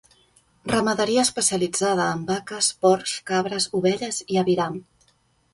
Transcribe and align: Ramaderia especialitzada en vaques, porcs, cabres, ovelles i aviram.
Ramaderia 0.71 1.25
especialitzada 1.27 2.09
en 2.15 2.25
vaques, 2.31 2.71
porcs, 2.87 3.13
cabres, 3.33 3.71
ovelles 3.81 4.23
i 4.37 4.41
aviram. 4.47 4.85